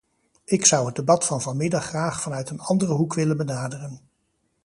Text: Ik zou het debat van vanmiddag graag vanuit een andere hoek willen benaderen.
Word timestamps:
Ik 0.45 0.65
zou 0.65 0.85
het 0.85 0.95
debat 0.95 1.25
van 1.25 1.41
vanmiddag 1.41 1.83
graag 1.85 2.21
vanuit 2.21 2.49
een 2.49 2.59
andere 2.59 2.93
hoek 2.93 3.13
willen 3.13 3.37
benaderen. 3.37 4.01